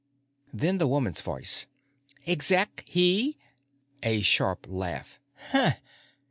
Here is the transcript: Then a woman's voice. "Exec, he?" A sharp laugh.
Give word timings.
Then 0.51 0.81
a 0.81 0.87
woman's 0.87 1.21
voice. 1.21 1.67
"Exec, 2.25 2.85
he?" 2.87 3.37
A 4.01 4.21
sharp 4.21 4.65
laugh. 4.67 5.19